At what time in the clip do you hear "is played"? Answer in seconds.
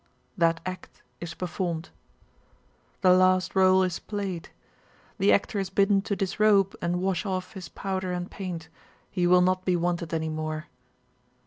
3.85-4.49